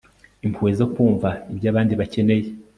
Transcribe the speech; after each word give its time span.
impuhwe 0.45 0.71
zo 0.79 0.87
kumva 0.93 1.29
ibyo 1.51 1.67
abandi 1.71 1.93
bakeneye 1.99 2.47